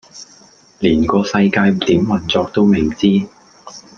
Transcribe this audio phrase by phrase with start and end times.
[0.79, 3.27] 連個世界點運作都未知